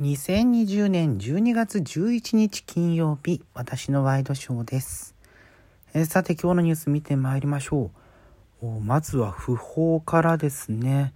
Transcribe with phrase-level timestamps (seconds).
[0.00, 5.14] 2020年12月11日金曜日、私のワイドショーです。
[5.92, 7.90] えさて今日のニュース見てまいりましょ
[8.62, 8.66] う。
[8.80, 11.12] まずは訃報からですね。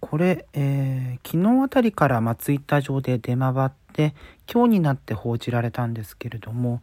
[0.00, 4.14] これ、えー昨日あたりから、まあ、ツイッター上で出回って、
[4.46, 6.82] 今日になって報じられたんですけれども、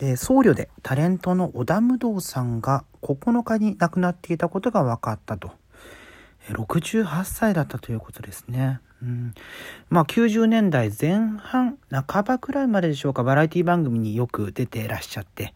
[0.00, 5.52] え僧侶でタレントの織田無道さんが9日に亡くなっていたことが分かったと。
[6.50, 8.80] 68歳だったということですね。
[9.02, 9.34] うん、
[9.90, 15.54] まあ90年代前半半ばくらいまででしょうかバラエティ番組によく出てらっしゃって、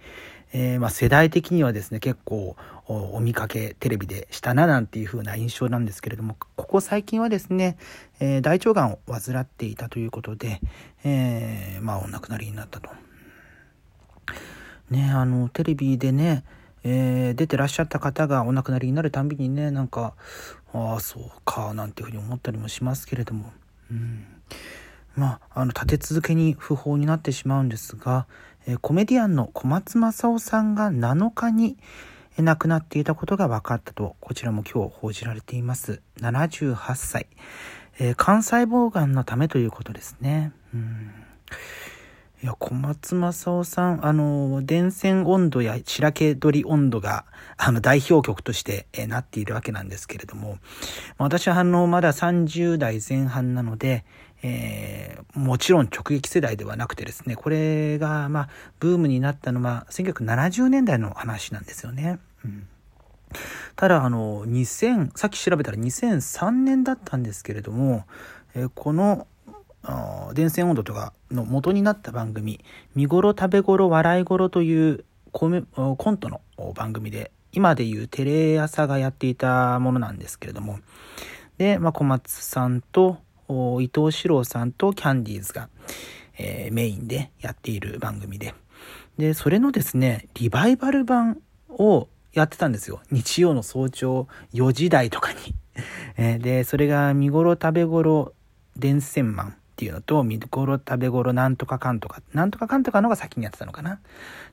[0.53, 7.77] えーまあ世代的にはですね結構おお見かけテレビでしたななんていう風な印象なんですけれどもここ最近はですね、
[8.21, 10.61] えー大腸がんを患っていたということで、
[11.05, 12.91] えーまあお亡くなりになったと。
[14.91, 16.45] ねあのテレビでね、
[16.85, 20.15] えー出てらっしゃった方がお亡くなりになるたんびにねなんか
[20.73, 23.53] ああそうかなんていうふうに思ったりもしますけれども、
[23.91, 24.25] うん、
[25.17, 28.27] まああの立て続けに訃報になってしまうんですが、
[28.67, 31.77] えーコメディアンの小松政夫さんが7日に
[32.39, 36.01] 亡くなっていたことが分かったとこちらも今日報じられています。
[36.21, 37.27] 78歳、
[37.99, 40.53] えー肝細胞がんのためということですね。
[40.75, 41.11] うん。
[42.43, 47.27] いや、小松政夫さん、あの、電線温度や白毛鳥温度が、
[47.59, 50.59] あの、代表曲として、えなっているわけなんですけれども、
[51.19, 54.05] 私は、あの、まだ30代前半なので、
[54.43, 58.49] えーもちろん直撃世代ではなくてですね、これが、まあ、
[58.81, 62.19] ブームになったのは、1970年代の話なんですよね。
[62.45, 62.67] うん
[63.77, 68.05] ただ、あの、2000、さっき調べたら2003年だったんですけれども、
[68.55, 69.29] えーこの、
[70.35, 72.61] 電線温度とかの元になった番組
[72.95, 75.67] 「見頃食べ頃笑い頃」というコン
[76.19, 76.41] トの
[76.75, 80.81] 番組で今でいうテレ朝がやっていたものなんですけれども
[81.59, 83.19] で、まあ、小松さんと
[83.81, 85.69] 伊藤四郎さんとキャンディーズが、
[86.39, 88.55] えーメインでやっている番組で。
[89.19, 93.01] でそれのですねリバイバル版をやってたんですよ。
[93.11, 95.39] 日曜の早朝4時台とかに。
[96.41, 98.35] でそれが見頃食べ頃
[98.77, 103.99] 電線マンっていうのと、見頃食べ頃なんとかかんとか、なんとかかんとかのが先にやってたのかな。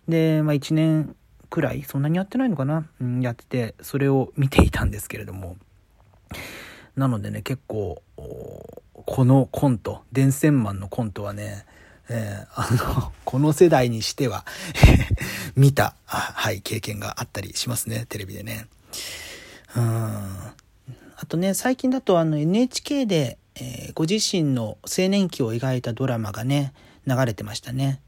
[0.08, 1.18] で、まあ1年
[1.50, 5.58] くらい、そんなにやってないのかな、うん、やってて、それを見ていたんですけれども。
[6.96, 11.66] なのでね、結構、このコント、電線マンのコントはね、
[12.08, 14.46] えーあの、 この世代にしては、
[15.58, 18.68] 見た、はい、経験があったりしますね、テレビでね。
[19.76, 19.84] うん。
[19.84, 26.72] あとね、最近だとあの NHK で、えーご自身の青年期を描いたドラマがね、
[27.08, 28.00] 流れてましたね。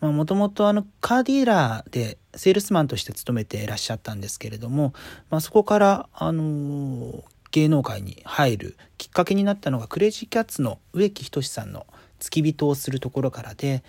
[0.00, 4.94] もともとあのカーディーラーでセールスマンとして勤めていらっしゃったんですけれども、
[5.28, 11.84] まあ、そこから、あのー芸能界に入るきっかけになったのがクレイジーキャッツの植木仁さんの
[12.20, 13.82] 付き人をするところからで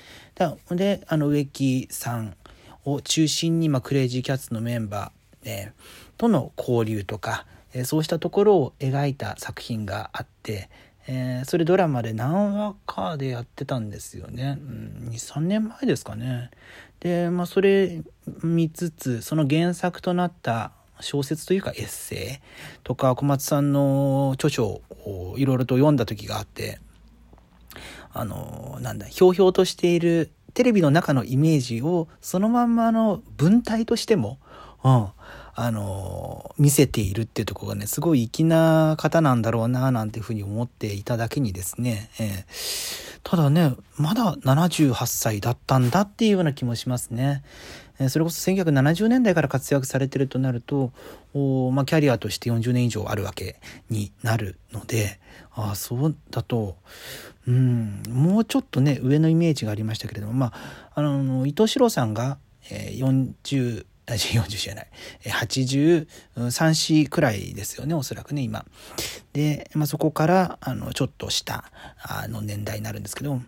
[0.72, 2.36] であの植木さん
[2.86, 5.82] を中心に、まあ、クレイジーキャッツのメンバー、えー
[6.18, 10.70] との交流とか、えーそうしたところを描いた作品があって、
[11.08, 16.52] えーそれドラマで何話かでやってたんですよね、うん、23年前ですかね。
[17.00, 18.04] でまあそれ
[18.44, 26.80] 見つつその原作となった小説というかエッセイとか小松さんの著書をいろいろと読んだ時があって
[28.14, 34.38] あのなんだひょうひょうとしているテレビの中のイメージをそのまんまの文体としても、
[34.84, 35.08] うん、
[35.54, 47.44] あの見せているっていうところがねすごい粋な方なんだろうななんていうふうに思っていただけにですね、えーただねまだ78歳だったんだっていうような気もしますね。
[48.00, 50.92] えーそれこそ1970年代から活躍されてるとなると、
[51.36, 53.60] おまあ、キャリアとして40年以上あるわけ
[53.92, 55.20] になるので
[55.54, 56.78] ああそうだと
[57.48, 62.40] うんもうちょっとね上のイメージがありましたけれどもまああの伊藤四郎さんが、
[62.72, 62.98] えー
[63.44, 64.88] 40あ40じゃない
[65.24, 66.06] 83
[66.74, 68.66] 歳くらいですよねおそらくね今。
[69.34, 71.66] で、まあ、そこからあのちょっと下
[72.30, 73.42] の年代になるんですけど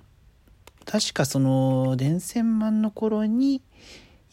[0.85, 3.61] 確かその電線マンの頃に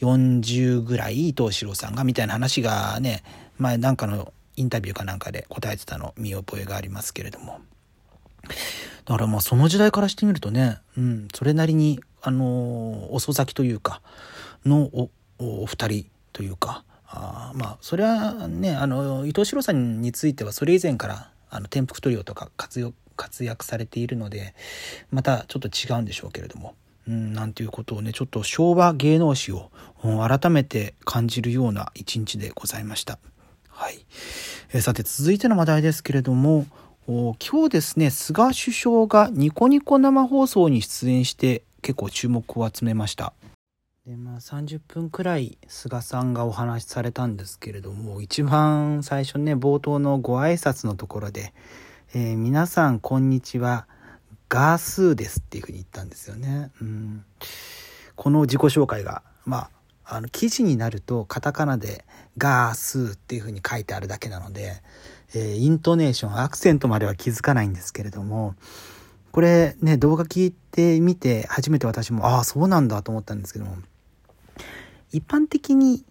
[0.00, 3.22] 40ぐらい伊藤四郎さんがみたいな話がね
[3.58, 7.60] 前なんかのインタビューかなんかで答えてたの見覚えがありますけれども
[9.04, 14.02] だからまあその時代からしてみるとね、うん、それなりにあの遅咲きというか
[14.64, 24.54] のおお二人というかあまあそれはねあの伊藤四郎さんについてはそれ以前からあの転覆トリオとか活用活躍されているので
[25.10, 26.74] またちょっと違うんでしょうけれども。
[27.08, 29.70] うん、なんていうことをねちょっと昭和芸能史を、
[30.04, 33.18] うん改めて感じるような一日でございました。
[33.68, 34.06] はい、
[34.72, 36.66] えさて続いての話題ですけれども
[37.06, 43.32] 今日ですね、菅首相がニコニコ生放送に出演して結構注目を集めました。
[44.10, 51.54] でまあ、30分くらい菅さんがお話しされたんですけれども一番最初ね冒頭のご挨拶のところで
[52.12, 53.86] 「えー、皆さんこんにちは
[54.48, 56.72] ガースーです」っていうふうに言ったんですよね。
[56.80, 57.24] うん、
[58.16, 59.70] この自己紹介がま
[60.04, 62.04] ああの記事になるとカタカナで
[62.36, 64.82] 「ガースー」っていうふうに書いてあるだけなので、
[65.34, 68.56] えー、イントネーションアクセントまでは気づかないんですけれども
[69.30, 73.76] これね動画聞いてみて初めて私もああそうなんだと思ったんですけども
[75.12, 76.04] 一般的に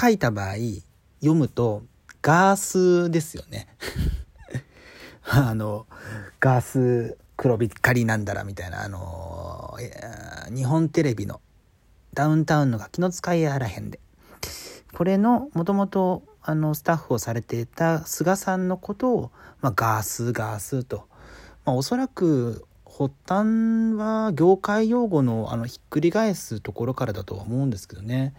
[0.00, 0.54] 書いた場合
[1.20, 1.82] 読むと
[2.22, 3.68] ガースですよね。
[5.24, 5.86] あの
[6.38, 9.76] ガース黒光りなんだらみたいなあの
[10.54, 11.40] 日本テレビの
[12.14, 14.00] ダウンタウンのガキの使いやらへんで。
[14.92, 19.30] これのもともとあのスタッフをされていた菅さんのことを、
[19.60, 21.06] まあ、ガースガースと、
[21.64, 22.66] まあ、おそらく
[23.00, 28.34] 発端は業界用語のあのひっくり返すところからだとは思うんですけどね。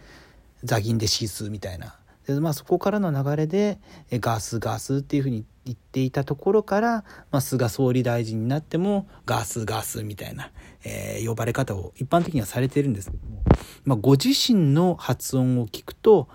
[0.62, 1.96] ザギンでシースみたいな。
[2.28, 3.80] で、まあ、そこからの流れで
[4.12, 10.52] ガスガスっていうふうに言っていたところから、まあ、菅総理大臣になってもガスガスみたいな、
[10.84, 13.42] えー、呼ばれ方を一般的にはされてるんですけども、
[13.84, 16.28] まあ、ご自身の発音を聞くと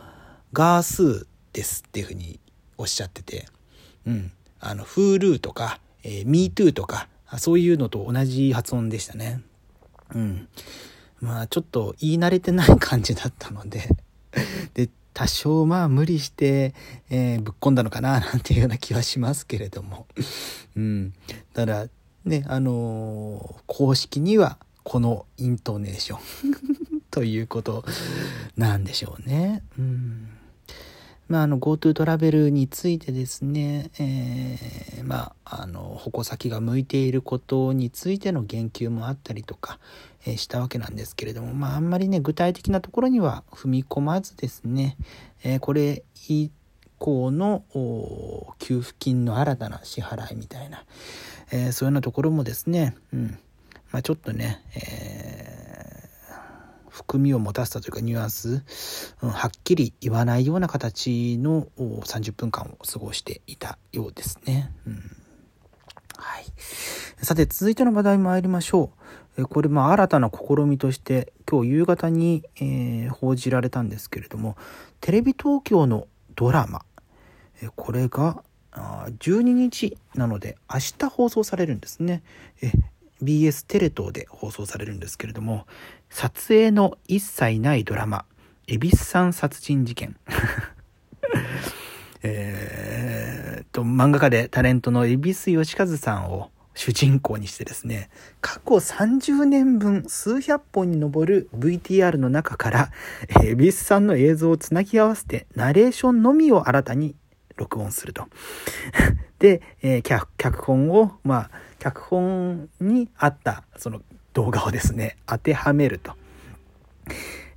[0.51, 2.41] ガースですっていうふうに
[2.77, 3.45] おっしゃってて、
[4.05, 7.07] うん、あの Hulu とか、えー、MeToo とか
[7.37, 9.41] そういうのと同じ発音でしたね。
[10.13, 10.47] うん。
[11.19, 13.89] まあちょっと言い慣れてない感じだったので
[14.73, 16.73] で、多少まあ無理して、
[17.09, 20.07] えー、ぶっ込んだのかななんていうような気はしますけれども。
[20.75, 21.13] うん。
[21.53, 21.87] ただ、
[22.23, 27.83] ね、あのー、公式にはこのイントネーション ということ
[28.55, 29.63] なんでしょうね。
[29.77, 30.36] うん
[31.27, 39.79] まあ、あの GoTo トラベルについてですね、えー、まあ、あの矛先が向いていることについての言及もあったりとか、
[40.25, 44.97] えー、したわけなんですけれども、まあ、あんまりね具体的なところには踏み込まずですね、
[45.43, 46.49] えー、これ以
[46.97, 47.63] 降の
[48.59, 50.83] 給付金の新たな支払いみたいな、
[51.51, 53.37] えそういうようなところもですね、うん。
[53.91, 55.46] まあ、ちょっとね、え
[56.97, 58.63] 含みを持たせたというかニュアンス、
[59.21, 64.73] うん、はっきり言わないような形の30分間を過ごしていたようですね。
[64.87, 64.93] うん
[66.17, 66.45] はい、
[67.23, 68.91] さて続いての話題参りましょ
[69.37, 69.45] う。
[69.45, 74.57] これまあ新たな試みとして今日夕方に、えー、報じられたんですけれども
[74.99, 76.83] テレビ東京のドラマ
[77.75, 82.23] これが12日なので明日放送されるんですね。
[83.23, 85.65] BS テレ東で放送されるんですけれども
[86.09, 88.25] 撮影の一切ないドラマ
[88.67, 90.17] 恵比寿山殺人事件
[92.23, 98.09] えと漫画家でタレントの恵比寿義和さんを主人公にしてですね
[98.39, 102.91] 過去30年分数百本に上る VTR の中から
[103.43, 107.15] 恵比寿さんの映像をつなぎ合わせてナレーションのみを新たに
[107.55, 108.27] 録音すると。
[109.39, 114.01] で、えー、脚脚本を、まあ、脚本にあったその
[114.33, 116.13] 動画をですね、当てはめると、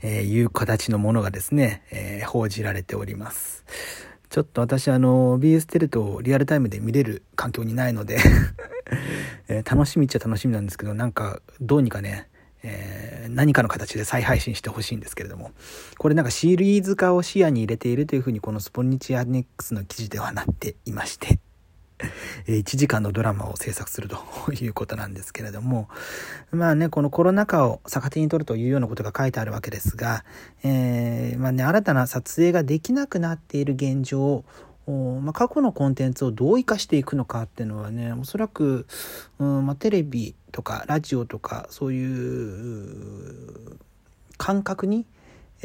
[0.03, 3.65] えー、いう形のものがですね、えー、報じられております。
[4.29, 8.19] ちょっと私あの BS テレとリアルタイムで見れる環境にないので
[9.49, 12.29] えー、楽しみっちゃ楽しみなんですけど、なんかどうにかね、
[12.63, 15.53] えー、何かの形で再配信してほしいんですけれども、
[15.99, 21.41] これなんかシリーズ化を視野に入れているというふうにこのスポニチアネックスの記事ではなっていまして、
[22.47, 25.89] 1時間のドラマを制作するということなんですけれども、
[26.51, 30.25] まあね、このコロナ禍を逆手に取るというようなことが書いてあるわけですが、
[30.63, 34.45] えー、まあね、新たな撮影ができなくなっている現状
[35.23, 38.87] まあ、過去のコンテンツをどう生かしていくのかっていうのはねおそらく、
[39.39, 43.79] うんまあ、テレビとかラジオとかそういう
[44.37, 45.07] 感覚に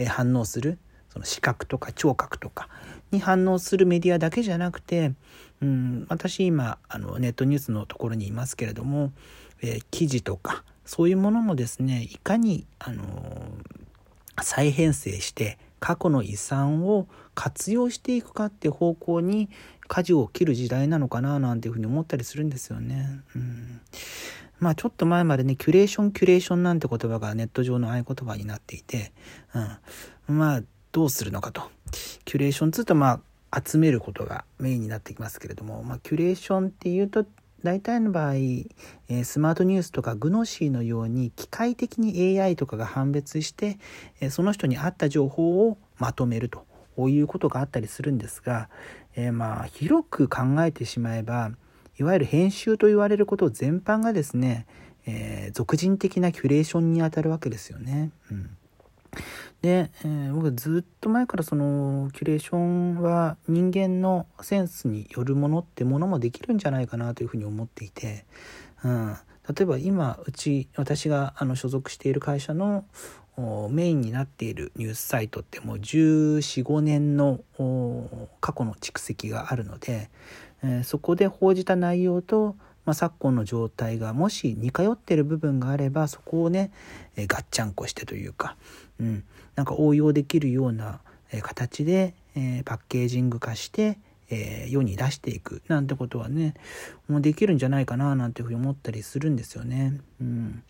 [0.07, 0.77] 反応する
[1.09, 2.67] その視覚とか聴覚とか
[3.11, 5.13] に反応するメディアだけじゃなくて、
[5.61, 9.11] うん、私今あのネットニュースのところにいますけれども、
[9.61, 13.05] えー、記事とかそういうものもですねいかにあの
[14.41, 19.49] 再編成して過去の遺産を活用していくかって方向に
[19.87, 23.21] 舵を切る時代なのかななんていうふうに思ったりするんですよね。
[23.35, 23.81] うん
[24.59, 29.11] まあちょっと前までね、キュレーション、キュレーションなんて言葉がネット上の合言葉になっていて、
[30.27, 31.69] うん、まあどうするのかと。
[32.23, 33.19] キュレーションつうとまあ
[33.63, 37.25] 集めることがメインになってきますけれども、まあキュレーションっていうと
[37.63, 43.79] 大体の場合、えー、スマートニュースとかグノシーのように機械的に AI とかが判別して、
[44.21, 46.65] えー、その人に合った情報をまとめると
[47.09, 48.69] いうことがあったりするんですが、
[49.15, 51.51] えー、まあ広く考えてしまえば
[51.97, 54.67] いわゆる編集と言われること全般がですね、
[55.07, 58.11] えー、俗人的なキュレーションにあたるわけですよね。
[58.31, 58.57] うん
[59.61, 68.25] で、えー、僕ずっと前からそのキュレーションは人間のセンスによるものってものもできるんじゃないかなというふうに思っていて、
[68.83, 69.15] うん、
[69.55, 72.85] 例えば今うち私があの所属している会社の
[73.69, 77.41] メインになっているニュースサイトってもう1415年の
[78.39, 80.09] 過去の蓄積があるので、
[80.63, 82.55] えー、そこで報じた内容と、
[82.85, 86.71] まあ、昨今の状態がもし似通ってる部分があればそこをね、
[87.15, 88.55] えー、ガッチャンコしてというか、
[88.99, 89.23] うん、
[89.55, 90.99] なんか応用できるような
[91.41, 93.97] 形で、えー、パッケージング化して
[94.29, 96.55] えー、世に出していくなんてことはね
[97.07, 99.99] もうできるんじゃないかななんていうふうに思ったりするんですよね。
[100.19, 100.63] うん。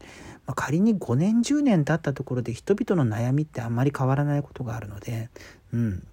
[0.46, 5.30] まあ、仮に5年10年経ったところで人々の悩みってあんまり変わらないことがあるので、
[5.74, 6.08] うん。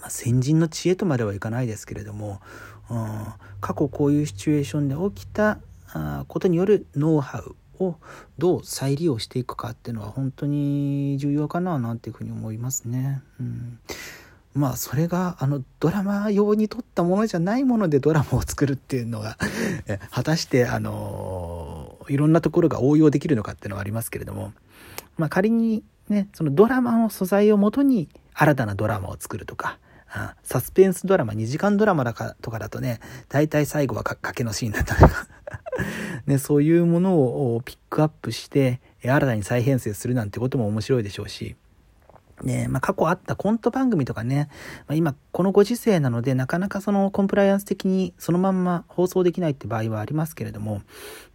[0.00, 2.40] まあ、先人の知恵とまではいかないですけれども、
[2.90, 3.26] うん、
[3.60, 5.58] 過去こういうシチュエーションで起きた
[6.28, 7.96] ことによるノウハウを
[8.38, 13.22] どう再利用していくかっていうのは本当に重要かななんていうふうに思いますね。
[13.40, 13.78] うん
[14.54, 19.36] まあそれがあのドラマ用に撮ったものじゃないものでドラマを作るっていうのが
[20.10, 24.54] 果たしてあのいろんなところが応用できるのかっていうのはありますけれども、
[25.18, 29.78] まあ、仮にねそのドラマの素材をもとに新たなドラマを作るとか
[30.42, 35.28] サスペンスドラマ2時間ドラマだかとかだとね大体最後は賭けのシーンだったとか
[36.26, 37.14] ね、そういうもの
[37.54, 41.56] をピックアップして新たに再編成するなんてことも面白いでしょうし。
[42.42, 44.50] ねまあ、過去あったコント番組とかね、
[44.86, 50.82] まあ、今このご時世なのでなかなかそのコンプライアンス的にそのまんま放送できないって場合はありますけれども、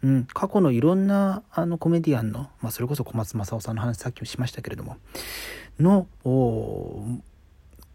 [0.04, 4.98] うん、過去のいろんなあのコメディアンの、まあ、それこそ小松政夫さんの話さっきもしましたけれども
[5.80, 6.06] の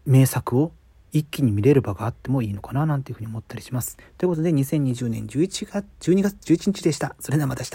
[0.06, 0.72] 名作を
[1.12, 3.96] 一気に見れる場があってもいいのかななんていうふうに思ったりします。
[4.18, 7.16] ということで2020年11月12月11日でした。
[7.20, 7.72] それではまた明日。